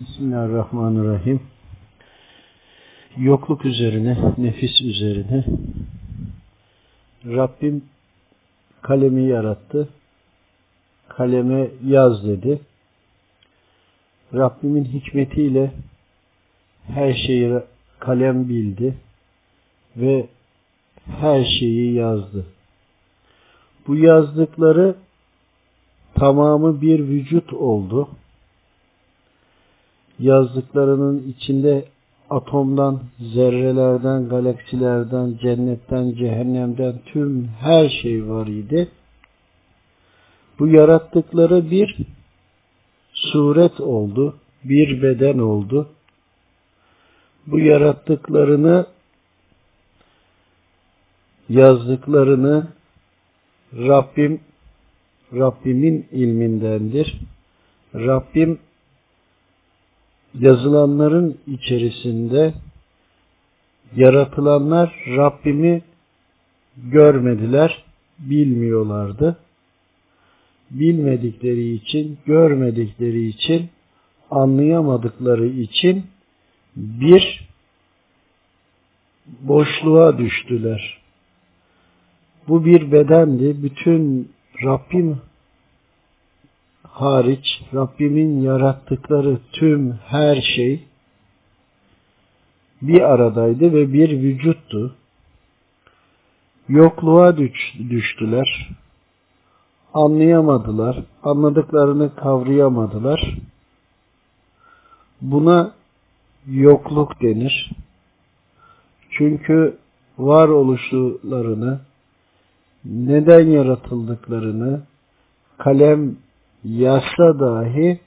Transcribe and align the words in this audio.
Bismillahirrahmanirrahim. 0.00 1.40
Yokluk 3.16 3.64
üzerine, 3.64 4.18
nefis 4.38 4.82
üzerine 4.82 5.44
Rabbim 7.26 7.84
kalemi 8.82 9.22
yarattı. 9.22 9.88
Kaleme 11.08 11.68
yaz 11.86 12.24
dedi. 12.24 12.60
Rabbimin 14.34 14.84
hikmetiyle 14.84 15.70
her 16.86 17.14
şeyi 17.14 17.60
kalem 17.98 18.48
bildi 18.48 18.94
ve 19.96 20.26
her 21.06 21.44
şeyi 21.44 21.94
yazdı. 21.94 22.46
Bu 23.86 23.96
yazdıkları 23.96 24.94
tamamı 26.14 26.80
bir 26.80 27.00
vücut 27.00 27.52
oldu 27.52 28.08
yazdıklarının 30.20 31.28
içinde 31.28 31.84
atomdan, 32.30 33.00
zerrelerden, 33.20 34.28
galaksilerden, 34.28 35.38
cennetten, 35.42 36.14
cehennemden 36.14 36.94
tüm 37.06 37.46
her 37.46 37.88
şey 37.88 38.28
var 38.28 38.46
idi. 38.46 38.88
Bu 40.58 40.68
yarattıkları 40.68 41.70
bir 41.70 41.96
suret 43.12 43.80
oldu, 43.80 44.36
bir 44.64 45.02
beden 45.02 45.38
oldu. 45.38 45.88
Bu 47.46 47.58
yarattıklarını, 47.58 48.86
yazdıklarını 51.48 52.66
Rabbim, 53.72 54.40
Rabbimin 55.32 56.06
ilmindendir. 56.12 57.20
Rabbim 57.94 58.58
yazılanların 60.38 61.38
içerisinde 61.46 62.54
yaratılanlar 63.96 65.04
Rabbimi 65.06 65.82
görmediler, 66.76 67.84
bilmiyorlardı. 68.18 69.36
Bilmedikleri 70.70 71.74
için, 71.74 72.18
görmedikleri 72.26 73.26
için, 73.26 73.68
anlayamadıkları 74.30 75.46
için 75.46 76.04
bir 76.76 77.48
boşluğa 79.40 80.18
düştüler. 80.18 81.00
Bu 82.48 82.64
bir 82.64 82.92
bedendi. 82.92 83.62
Bütün 83.62 84.30
Rabbim 84.64 85.20
hariç 87.00 87.62
Rabbimin 87.74 88.42
yarattıkları 88.42 89.38
tüm 89.52 89.92
her 89.92 90.42
şey 90.56 90.84
bir 92.82 93.00
aradaydı 93.00 93.72
ve 93.72 93.92
bir 93.92 94.10
vücuttu. 94.22 94.96
Yokluğa 96.68 97.36
düştüler. 97.90 98.70
Anlayamadılar. 99.94 101.02
Anladıklarını 101.22 102.14
kavrayamadılar. 102.14 103.36
Buna 105.20 105.72
yokluk 106.46 107.22
denir. 107.22 107.70
Çünkü 109.10 109.76
varoluşlarını, 110.18 111.80
neden 112.84 113.46
yaratıldıklarını, 113.46 114.80
kalem 115.58 116.16
yazsa 116.64 117.40
dahi 117.40 118.00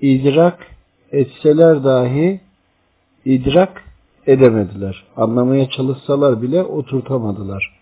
idrak 0.00 0.66
etseler 1.12 1.84
dahi 1.84 2.40
idrak 3.24 3.84
edemediler. 4.26 5.04
Anlamaya 5.16 5.70
çalışsalar 5.70 6.42
bile 6.42 6.62
oturtamadılar. 6.62 7.80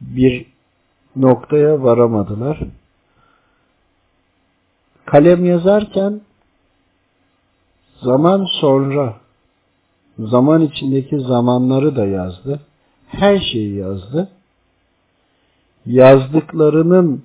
Bir 0.00 0.46
noktaya 1.16 1.82
varamadılar. 1.82 2.60
Kalem 5.04 5.44
yazarken 5.44 6.20
zaman 8.02 8.46
sonra 8.60 9.14
zaman 10.18 10.62
içindeki 10.62 11.20
zamanları 11.20 11.96
da 11.96 12.06
yazdı. 12.06 12.60
Her 13.06 13.38
şeyi 13.52 13.74
yazdı. 13.74 14.28
Yazdıklarının 15.86 17.24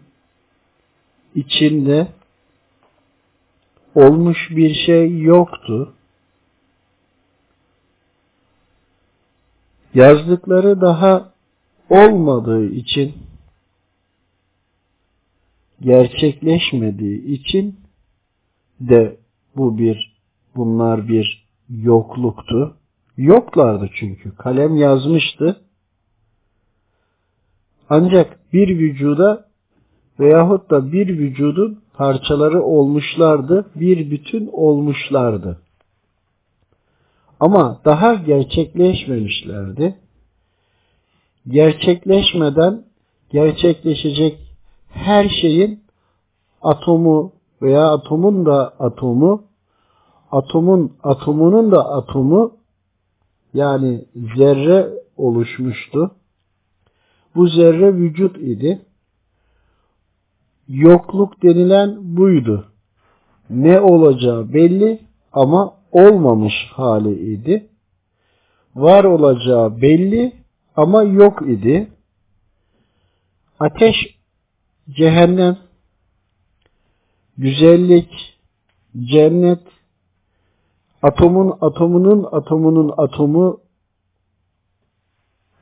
içinde 1.38 2.08
olmuş 3.96 4.38
bir 4.50 4.76
şey 4.86 5.22
yoktu. 5.22 5.94
Yazdıkları 9.94 10.82
daha 10.82 11.34
olmadığı 11.90 12.66
için 12.66 13.14
gerçekleşmediği 15.82 17.26
için 17.26 17.80
de 18.80 19.18
bu 19.56 19.78
bir 19.78 20.18
bunlar 20.56 21.08
bir 21.08 21.48
yokluktu. 21.70 22.78
Yoklardı 23.18 23.90
çünkü. 23.96 24.36
Kalem 24.36 24.76
yazmıştı. 24.76 25.62
Ancak 27.90 28.54
bir 28.54 28.80
vücuda 28.80 29.47
veyahut 30.20 30.70
da 30.70 30.92
bir 30.92 31.08
vücudun 31.08 31.80
parçaları 31.94 32.64
olmuşlardı, 32.64 33.66
bir 33.76 34.12
bütün 34.12 34.50
olmuşlardı. 34.54 35.58
Ama 37.40 37.82
daha 37.86 38.14
gerçekleşmemişlerdi. 38.14 39.96
Gerçekleşmeden 41.48 42.84
gerçekleşecek 43.30 44.40
her 44.90 45.30
şeyin 45.30 45.84
atomu 46.62 47.34
veya 47.62 47.94
atomun 47.94 48.46
da 48.46 48.74
atomu, 48.80 49.44
atomun 50.32 50.94
atomunun 51.04 51.72
da 51.72 51.90
atomu 51.90 52.58
yani 53.54 54.06
zerre 54.38 54.90
oluşmuştu. 55.18 56.12
Bu 57.36 57.48
zerre 57.48 57.96
vücut 57.96 58.38
idi 58.38 58.87
yokluk 60.68 61.44
denilen 61.44 62.18
buydu. 62.18 62.66
Ne 63.50 63.82
olacağı 63.82 64.54
belli 64.54 65.00
ama 65.34 65.74
olmamış 65.92 66.54
hali 66.72 67.34
idi. 67.34 67.70
Var 68.76 69.04
olacağı 69.04 69.82
belli 69.82 70.34
ama 70.76 71.04
yok 71.04 71.42
idi. 71.50 71.88
Ateş, 73.60 73.96
cehennem, 74.90 75.58
güzellik, 77.38 78.38
cennet, 79.12 79.62
atomun 81.02 81.58
atomunun 81.62 82.28
atomunun 82.32 82.94
atomu 82.98 83.60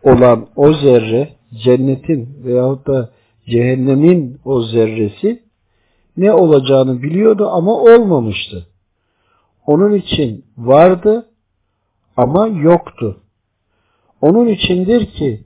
olan 0.04 0.48
o 0.56 0.74
zerre, 0.74 1.30
cennetin 1.64 2.44
veyahut 2.44 2.88
da 2.88 3.10
cehennemin 3.46 4.40
o 4.46 4.62
zerresi 4.62 5.44
ne 6.18 6.34
olacağını 6.34 7.02
biliyordu 7.02 7.50
ama 7.50 7.74
olmamıştı. 7.74 8.68
Onun 9.68 9.94
için 9.94 10.46
vardı 10.58 11.30
ama 12.18 12.48
yoktu. 12.48 13.18
Onun 14.22 14.48
içindir 14.48 15.06
ki 15.06 15.44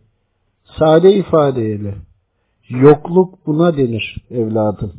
sade 0.80 1.14
ifadeyle 1.14 1.96
yokluk 2.70 3.48
buna 3.48 3.78
denir 3.78 4.18
evladım. 4.32 4.94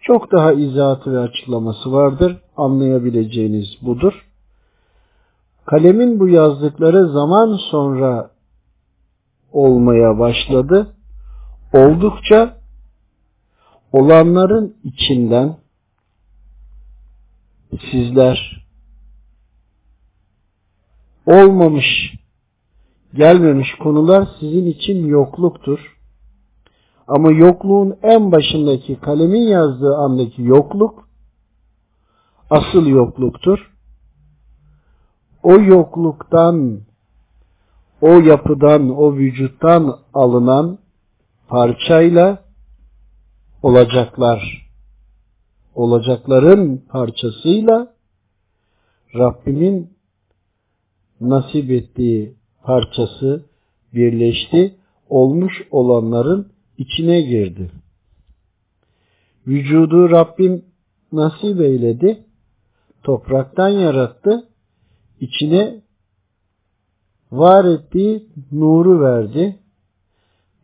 Çok 0.00 0.32
daha 0.32 0.52
izahatı 0.52 1.12
ve 1.12 1.18
açıklaması 1.18 1.92
vardır. 1.92 2.36
Anlayabileceğiniz 2.56 3.66
budur. 3.82 4.26
Kalemin 5.66 6.20
bu 6.20 6.28
yazdıkları 6.28 7.08
zaman 7.08 7.58
sonra 7.70 8.30
olmaya 9.52 10.18
başladı 10.18 10.95
oldukça 11.72 12.56
olanların 13.92 14.76
içinden 14.84 15.56
sizler 17.90 18.66
olmamış, 21.26 22.14
gelmemiş 23.14 23.74
konular 23.74 24.28
sizin 24.40 24.66
için 24.66 25.06
yokluktur. 25.06 25.96
Ama 27.08 27.30
yokluğun 27.30 27.98
en 28.02 28.32
başındaki 28.32 29.00
kalemin 29.00 29.48
yazdığı 29.48 29.96
andaki 29.96 30.42
yokluk 30.42 31.08
asıl 32.50 32.86
yokluktur. 32.86 33.72
O 35.42 35.60
yokluktan, 35.60 36.80
o 38.00 38.08
yapıdan, 38.08 38.90
o 38.90 39.14
vücuttan 39.14 39.98
alınan 40.14 40.78
parçayla 41.48 42.44
olacaklar 43.62 44.66
olacakların 45.74 46.84
parçasıyla 46.88 47.94
Rabbimin 49.14 49.96
nasip 51.20 51.70
ettiği 51.70 52.34
parçası 52.62 53.46
birleşti, 53.94 54.74
olmuş 55.08 55.52
olanların 55.70 56.52
içine 56.78 57.20
girdi. 57.20 57.70
Vücudu 59.46 60.10
Rabbim 60.10 60.64
nasip 61.12 61.60
eyledi, 61.60 62.24
topraktan 63.02 63.68
yarattı, 63.68 64.48
içine 65.20 65.82
var 67.32 67.64
ettiği 67.64 68.26
nuru 68.52 69.00
verdi. 69.00 69.58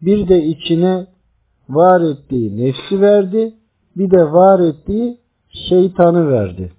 Bir 0.03 0.29
de 0.29 0.45
içine 0.45 1.07
var 1.69 2.01
ettiği 2.01 2.57
nefsi 2.57 3.01
verdi. 3.01 3.55
Bir 3.97 4.11
de 4.11 4.33
var 4.33 4.61
ettiği 4.61 5.19
şeytanı 5.69 6.31
verdi. 6.31 6.73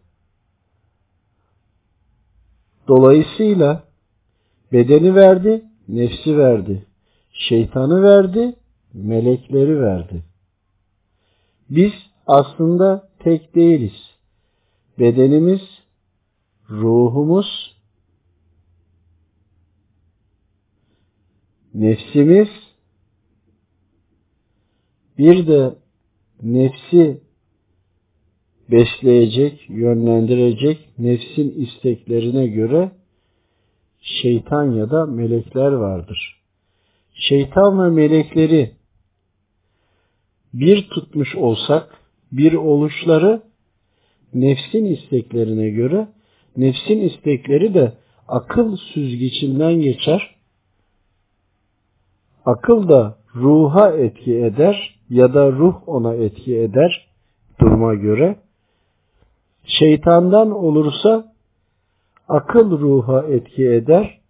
Dolayısıyla 2.88 3.84
bedeni 4.72 5.16
verdi, 5.16 5.66
nefsi 5.88 6.38
verdi. 6.38 6.86
Şeytanı 7.32 8.04
verdi, 8.04 8.56
melekleri 8.94 9.82
verdi. 9.82 10.24
Biz 11.70 11.94
aslında 12.28 13.10
tek 13.20 13.56
değiliz. 13.56 14.14
Bedenimiz, 15.00 15.62
ruhumuz, 16.70 17.78
nefsimiz, 21.74 22.50
bir 25.18 25.48
de 25.48 25.76
nefsi 26.42 27.22
besleyecek, 28.72 29.70
yönlendirecek 29.70 30.90
nefsin 30.98 31.62
isteklerine 31.62 32.48
göre 32.48 32.92
şeytan 34.02 34.72
ya 34.72 34.92
da 34.92 35.06
melekler 35.06 35.72
vardır. 35.72 36.42
Şeytan 37.14 37.84
ve 37.84 37.90
melekleri 37.90 38.72
bir 40.54 40.90
tutmuş 40.90 41.36
olsak, 41.36 41.98
bir 42.32 42.54
oluşları 42.54 43.42
nefsin 44.34 44.86
isteklerine 44.86 45.70
göre, 45.70 46.08
nefsin 46.58 47.00
istekleri 47.00 47.74
de 47.74 47.94
akıl 48.28 48.78
süzgecinden 48.78 49.74
geçer. 49.74 50.36
Akıl 52.46 52.90
da 52.90 53.18
ruha 53.36 53.92
etki 53.92 54.36
eder 54.36 54.93
ya 55.10 55.34
da 55.34 55.52
ruh 55.52 55.76
ona 55.88 56.14
etki 56.14 56.58
eder 56.58 57.08
duruma 57.60 57.94
göre. 57.94 58.36
Şeytandan 59.66 60.52
olursa 60.52 61.34
akıl 62.28 62.80
ruha 62.80 63.24
etki 63.28 63.70
eder. 63.70 64.22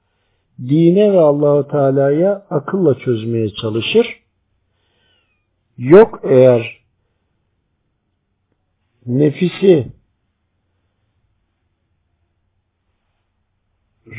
Dine 0.60 1.14
ve 1.14 1.20
Allahu 1.20 1.68
Teala'ya 1.68 2.46
akılla 2.50 3.00
çözmeye 3.00 3.50
çalışır. 3.50 4.24
Yok 5.78 6.20
eğer 6.24 6.84
nefisi 9.06 9.88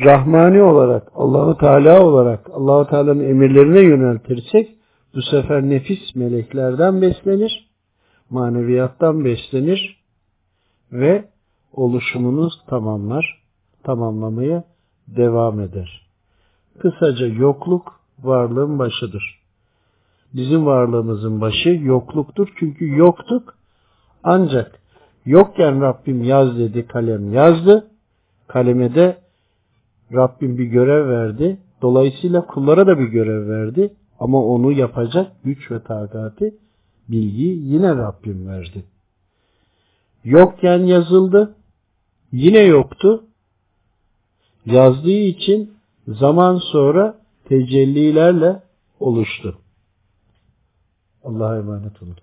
Rahmani 0.04 0.62
olarak, 0.62 1.12
Allahu 1.14 1.58
Teala 1.58 2.02
olarak 2.02 2.50
Allahu 2.50 2.90
Teala'nın 2.90 3.28
emirlerine 3.28 3.80
yöneltirsek 3.80 4.76
bu 5.14 5.22
sefer 5.22 5.62
nefis 5.62 6.14
meleklerden 6.14 7.02
beslenir, 7.02 7.70
maneviyattan 8.30 9.24
beslenir 9.24 10.04
ve 10.92 11.24
oluşumunuz 11.72 12.52
tamamlar, 12.66 13.42
tamamlamaya 13.82 14.64
devam 15.08 15.60
eder. 15.60 16.06
Kısaca 16.78 17.26
yokluk 17.26 18.00
varlığın 18.22 18.78
başıdır. 18.78 19.40
Bizim 20.34 20.66
varlığımızın 20.66 21.40
başı 21.40 21.68
yokluktur 21.68 22.48
çünkü 22.58 22.96
yoktuk 22.96 23.54
ancak 24.22 24.80
yokken 25.26 25.80
Rabbim 25.80 26.24
yaz 26.24 26.58
dedi 26.58 26.86
kalem 26.86 27.32
yazdı. 27.32 27.90
Kaleme 28.46 28.94
de 28.94 29.18
Rabbim 30.12 30.58
bir 30.58 30.64
görev 30.64 31.08
verdi. 31.08 31.58
Dolayısıyla 31.82 32.46
kullara 32.46 32.86
da 32.86 32.98
bir 32.98 33.08
görev 33.08 33.48
verdi. 33.48 33.94
Ama 34.20 34.44
onu 34.44 34.72
yapacak 34.72 35.32
güç 35.44 35.70
ve 35.70 35.82
takati, 35.82 36.54
bilgi 37.08 37.44
yine 37.44 37.88
Rabbim 37.88 38.48
verdi. 38.48 38.84
Yokken 40.24 40.78
yazıldı. 40.78 41.54
Yine 42.32 42.58
yoktu. 42.58 43.24
Yazdığı 44.66 45.10
için 45.10 45.74
zaman 46.08 46.58
sonra 46.58 47.18
tecellilerle 47.44 48.62
oluştu. 49.00 49.58
Allah'a 51.24 51.56
emanet 51.58 52.02
olun. 52.02 52.16